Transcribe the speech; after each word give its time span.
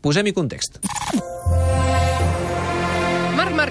Posem-hi 0.00 0.32
context. 0.32 0.78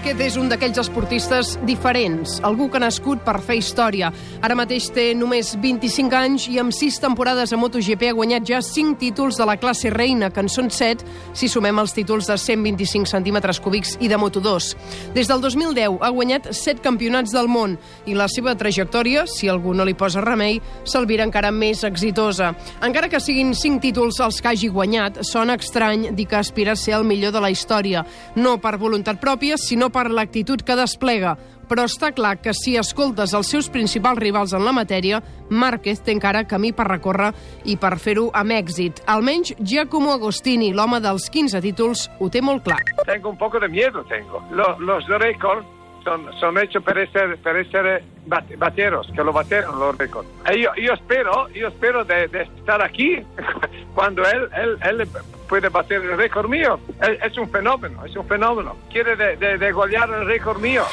Márquez 0.08 0.24
és 0.24 0.36
un 0.40 0.48
d'aquells 0.48 0.78
esportistes 0.80 1.50
diferents, 1.68 2.38
algú 2.48 2.70
que 2.72 2.78
ha 2.80 2.84
nascut 2.86 3.26
per 3.26 3.42
fer 3.44 3.58
història. 3.60 4.08
Ara 4.40 4.56
mateix 4.56 4.86
té 4.96 5.10
només 5.20 5.50
25 5.60 6.16
anys 6.16 6.46
i 6.48 6.62
amb 6.62 6.72
6 6.72 7.02
temporades 7.04 7.52
a 7.52 7.58
MotoGP 7.60 8.06
ha 8.08 8.16
guanyat 8.16 8.46
ja 8.48 8.62
5 8.64 8.96
títols 9.02 9.36
de 9.36 9.44
la 9.50 9.58
classe 9.60 9.92
reina, 9.92 10.30
que 10.32 10.40
en 10.40 10.48
són 10.48 10.70
7 10.72 11.04
si 11.36 11.50
sumem 11.52 11.76
els 11.84 11.92
títols 11.92 12.30
de 12.32 12.38
125 12.40 13.12
centímetres 13.12 13.60
cúbics 13.60 13.98
i 14.00 14.08
de 14.08 14.16
Moto2. 14.16 14.70
Des 15.18 15.28
del 15.28 15.44
2010 15.44 16.00
ha 16.00 16.14
guanyat 16.16 16.48
7 16.56 16.80
campionats 16.86 17.36
del 17.36 17.52
món 17.52 17.76
i 18.08 18.16
la 18.16 18.30
seva 18.32 18.56
trajectòria, 18.56 19.26
si 19.28 19.52
algú 19.52 19.76
no 19.76 19.84
li 19.84 19.98
posa 19.98 20.24
remei, 20.24 20.62
s'alvira 20.88 21.28
encara 21.28 21.52
més 21.52 21.84
exitosa. 21.84 22.54
Encara 22.80 23.12
que 23.12 23.20
siguin 23.20 23.52
5 23.52 23.84
títols 23.84 24.22
els 24.24 24.40
que 24.40 24.54
hagi 24.56 24.72
guanyat, 24.72 25.20
sona 25.28 25.60
estrany 25.60 26.14
dir 26.16 26.30
que 26.32 26.40
aspira 26.40 26.78
a 26.78 26.80
ser 26.80 26.96
el 26.96 27.04
millor 27.04 27.36
de 27.36 27.44
la 27.44 27.52
història, 27.52 28.08
no 28.40 28.56
per 28.64 28.78
voluntat 28.80 29.20
pròpia, 29.20 29.60
sinó 29.60 29.92
per 29.97 29.97
l'actitud 30.10 30.62
que 30.62 30.76
desplega. 30.76 31.38
Però 31.68 31.84
està 31.84 32.14
clar 32.16 32.38
que 32.40 32.54
si 32.56 32.78
escoltes 32.80 33.34
els 33.36 33.50
seus 33.52 33.68
principals 33.70 34.20
rivals 34.22 34.54
en 34.56 34.64
la 34.64 34.72
matèria, 34.72 35.20
Márquez 35.50 36.00
té 36.00 36.14
encara 36.16 36.46
camí 36.48 36.72
per 36.72 36.86
recórrer 36.88 37.34
i 37.66 37.76
per 37.76 37.98
fer-ho 38.00 38.30
amb 38.34 38.52
èxit. 38.56 39.02
Almenys 39.06 39.56
Giacomo 39.60 40.14
Agostini, 40.14 40.72
l'home 40.74 41.02
dels 41.04 41.28
15 41.30 41.60
títols, 41.66 42.06
ho 42.20 42.30
té 42.30 42.40
molt 42.42 42.64
clar. 42.64 42.80
Tengo 43.06 43.30
un 43.30 43.38
poco 43.38 43.60
de 43.60 43.68
miedo, 43.68 44.06
tengo. 44.08 44.42
Lo- 44.52 44.78
los 44.80 45.06
récords 45.20 45.66
son, 46.06 46.24
son 46.40 46.58
hechos 46.58 46.82
para 46.84 47.06
ser, 47.12 47.36
para 47.44 47.62
ser 47.66 48.02
bat- 48.28 48.58
bateros, 48.58 49.12
que 49.14 49.22
lo 49.22 49.34
bateron 49.34 49.78
los 49.78 49.98
récords. 49.98 50.30
E 50.50 50.62
yo, 50.62 50.70
yo 50.78 50.94
espero, 50.94 51.50
yo 51.50 51.68
espero 51.68 52.06
de, 52.06 52.30
de 52.30 52.44
estar 52.44 52.82
aquí 52.82 53.18
cuando 53.94 54.24
él, 54.24 54.48
él, 54.56 54.78
él 55.02 55.08
puede 55.48 55.70
bater 55.70 56.02
el 56.02 56.18
récord 56.18 56.50
mío. 56.50 56.80
Es, 57.24 57.38
un 57.38 57.50
fenómeno, 57.50 58.06
es 58.06 58.16
un 58.16 58.28
fenómeno. 58.28 58.76
Quiere 58.92 59.16
de, 59.16 59.38
de, 59.38 59.68
el 60.10 60.26
récord 60.26 60.60
mío. 60.60 60.84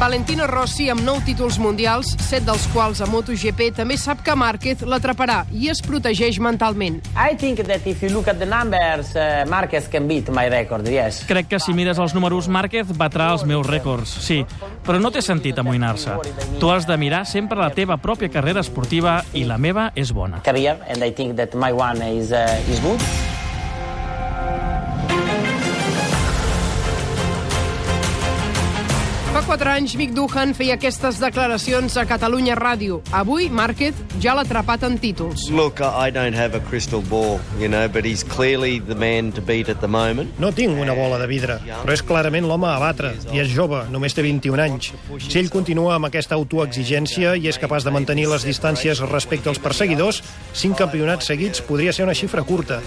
Valentino 0.00 0.46
Rossi 0.46 0.86
amb 0.88 1.02
9 1.04 1.26
títols 1.26 1.58
mundials, 1.60 2.14
7 2.24 2.46
dels 2.46 2.62
quals 2.72 3.02
a 3.04 3.06
MotoGP, 3.10 3.66
també 3.76 3.98
sap 4.00 4.22
que 4.24 4.32
Márquez 4.32 4.80
l'atraparà 4.88 5.42
i 5.52 5.68
es 5.68 5.82
protegeix 5.84 6.38
mentalment. 6.40 7.02
I 7.12 7.36
think 7.36 7.60
that 7.68 7.84
if 7.84 8.00
you 8.00 8.08
look 8.08 8.30
at 8.32 8.40
the 8.40 8.48
numbers, 8.48 9.12
uh, 9.12 9.44
Marquez 9.52 9.90
can 9.92 10.08
beat 10.08 10.32
my 10.32 10.48
record, 10.48 10.88
yes. 10.88 11.20
Crec 11.28 11.52
que 11.52 11.60
si 11.60 11.76
mires 11.76 12.00
els 12.00 12.16
números, 12.16 12.48
Márquez 12.48 12.96
batrà 12.96 13.28
els 13.34 13.44
meus 13.44 13.68
rècords, 13.68 14.16
sí. 14.24 14.40
Però 14.88 14.96
no 14.96 15.12
té 15.12 15.20
sentit 15.20 15.60
amoïnar-se. 15.60 16.16
Tu 16.56 16.72
has 16.72 16.88
de 16.88 16.96
mirar 16.96 17.26
sempre 17.28 17.60
la 17.60 17.68
teva 17.76 18.00
pròpia 18.00 18.32
carrera 18.32 18.64
esportiva 18.64 19.18
i 19.36 19.44
la 19.44 19.60
meva 19.60 19.90
és 19.92 20.16
bona. 20.16 20.40
Career, 20.48 20.78
and 20.88 21.04
I 21.04 21.12
think 21.12 21.36
that 21.36 21.52
my 21.52 21.76
one 21.76 22.00
is, 22.08 22.32
uh, 22.32 22.72
is 22.72 22.80
good. 22.80 23.19
Fa 29.40 29.56
4 29.56 29.70
anys, 29.72 29.94
Mick 29.96 30.10
Duhan 30.12 30.50
feia 30.52 30.74
aquestes 30.76 31.16
declaracions 31.16 31.94
a 31.96 32.02
Catalunya 32.04 32.52
Ràdio. 32.58 32.98
Avui, 33.16 33.46
Márquez 33.48 33.96
ja 34.20 34.34
l'ha 34.36 34.42
atrapat 34.44 34.82
en 34.84 34.98
títols. 35.00 35.46
Look, 35.48 35.80
I 35.80 36.12
don't 36.12 36.36
have 36.36 36.52
a 36.54 36.60
crystal 36.60 37.00
ball, 37.00 37.40
you 37.56 37.66
know, 37.66 37.88
but 37.88 38.04
he's 38.04 38.20
clearly 38.22 38.82
the 38.84 38.94
man 38.94 39.32
to 39.32 39.40
beat 39.40 39.70
at 39.72 39.80
the 39.80 39.88
moment. 39.88 40.28
No 40.38 40.52
tinc 40.52 40.76
una 40.76 40.92
bola 40.92 41.16
de 41.18 41.26
vidre, 41.30 41.56
però 41.64 41.96
és 41.96 42.04
clarament 42.04 42.44
l'home 42.44 42.68
a 42.68 42.76
batre, 42.82 43.14
i 43.32 43.40
és 43.40 43.48
jove, 43.48 43.80
només 43.88 44.12
té 44.12 44.20
21 44.22 44.60
anys. 44.60 44.92
Si 45.24 45.40
ell 45.40 45.48
continua 45.48 45.96
amb 45.96 46.10
aquesta 46.10 46.36
autoexigència 46.36 47.32
i 47.40 47.48
és 47.48 47.58
capaç 47.58 47.88
de 47.88 47.94
mantenir 47.96 48.28
les 48.28 48.44
distàncies 48.44 49.00
respecte 49.08 49.48
als 49.48 49.62
perseguidors, 49.62 50.20
5 50.52 50.76
campionats 50.76 51.32
seguits 51.32 51.64
podria 51.64 51.96
ser 51.96 52.04
una 52.04 52.14
xifra 52.14 52.44
curta. 52.44 52.82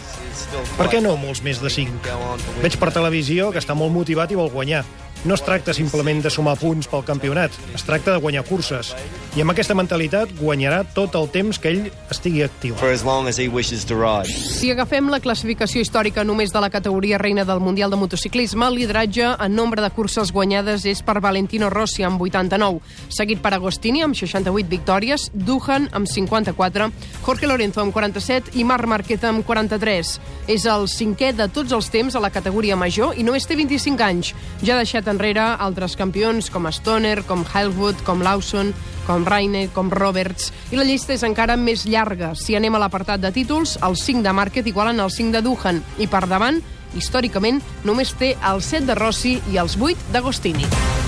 Per 0.78 0.86
què 0.86 1.02
no 1.02 1.18
molts 1.18 1.42
més 1.42 1.58
de 1.66 1.74
5? 1.74 2.14
Veig 2.62 2.78
per 2.78 2.94
televisió 2.94 3.50
que 3.50 3.58
està 3.58 3.74
molt 3.74 3.92
motivat 3.96 4.30
i 4.30 4.38
vol 4.38 4.54
guanyar. 4.54 4.86
No 5.26 5.36
es 5.36 5.42
tracta 5.42 5.72
simplement 5.72 6.20
de 6.20 6.28
sumar 6.28 6.58
punts 6.60 6.90
pel 6.92 7.06
campionat, 7.08 7.54
es 7.72 7.86
tracta 7.88 8.12
de 8.12 8.20
guanyar 8.20 8.42
curses. 8.44 8.90
I 9.38 9.42
amb 9.42 9.54
aquesta 9.54 9.74
mentalitat 9.74 10.34
guanyarà 10.36 10.82
tot 10.94 11.16
el 11.16 11.30
temps 11.32 11.56
que 11.64 11.72
ell 11.72 11.86
estigui 12.12 12.44
actiu. 12.44 12.76
For 12.76 12.92
as 12.92 13.06
long 13.08 13.30
as 13.32 13.40
he 13.40 13.48
wishes 13.48 13.86
to 13.88 13.96
ride. 13.96 14.28
Si 14.28 14.68
agafem 14.74 15.08
la 15.08 15.22
classificació 15.24 15.80
històrica 15.80 16.26
només 16.28 16.52
de 16.52 16.60
la 16.60 16.70
categoria 16.70 17.18
reina 17.22 17.46
del 17.48 17.62
Mundial 17.64 17.90
de 17.94 18.02
Motociclisme, 18.02 18.68
el 18.68 18.76
lideratge 18.82 19.30
en 19.40 19.56
nombre 19.56 19.82
de 19.82 19.90
curses 19.96 20.34
guanyades 20.36 20.84
és 20.92 21.00
per 21.02 21.22
Valentino 21.24 21.72
Rossi 21.72 22.04
amb 22.04 22.20
89, 22.20 22.84
seguit 23.08 23.40
per 23.40 23.54
Agostini 23.56 24.04
amb 24.04 24.20
68 24.20 24.68
victòries, 24.68 25.30
Duhan 25.34 25.88
amb 25.96 26.12
54, 26.12 26.90
Jorge 27.24 27.48
Lorenzo 27.48 27.80
amb 27.80 27.96
47 27.96 28.58
i 28.60 28.68
Marc 28.68 28.92
Márquez 28.92 29.24
amb 29.24 29.48
43. 29.48 30.14
És 30.52 30.68
el 30.68 30.90
cinquè 30.92 31.32
de 31.32 31.48
tots 31.48 31.72
els 31.72 31.88
temps 31.88 32.12
a 32.14 32.20
la 32.20 32.34
categoria 32.36 32.76
major 32.76 33.16
i 33.16 33.24
només 33.24 33.48
té 33.48 33.56
25 33.56 34.04
anys. 34.04 34.36
Ja 34.60 34.76
ha 34.76 34.84
deixat 34.84 35.13
enrere 35.14 35.44
altres 35.62 35.96
campions 36.00 36.50
com 36.50 36.68
Stoner, 36.74 37.22
com 37.30 37.46
Hellwood, 37.46 38.02
com 38.04 38.24
Lawson, 38.26 38.74
com 39.08 39.26
Raine, 39.28 39.68
com 39.76 39.92
Roberts, 39.94 40.52
i 40.72 40.80
la 40.80 40.88
llista 40.88 41.14
és 41.14 41.24
encara 41.28 41.58
més 41.60 41.86
llarga. 41.86 42.34
Si 42.36 42.58
anem 42.58 42.76
a 42.76 42.82
l'apartat 42.84 43.22
de 43.22 43.34
títols, 43.36 43.78
els 43.86 44.04
5 44.08 44.26
de 44.26 44.34
Márquez 44.34 44.68
igualen 44.70 45.04
els 45.04 45.20
5 45.22 45.38
de 45.38 45.44
Duhan, 45.46 45.84
i 46.02 46.10
per 46.10 46.26
davant, 46.28 46.62
històricament, 46.98 47.62
només 47.86 48.16
té 48.18 48.36
el 48.42 48.62
7 48.62 48.90
de 48.90 49.00
Rossi 49.00 49.40
i 49.54 49.62
els 49.62 49.78
8 49.80 50.14
d'Agostini. 50.14 51.03